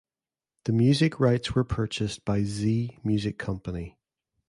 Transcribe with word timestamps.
The 0.63 0.71
music 0.73 1.19
rights 1.19 1.53
were 1.53 1.63
purchased 1.63 2.25
by 2.25 2.41
Zee 2.43 2.97
Music 3.03 3.37
Company. 3.37 3.99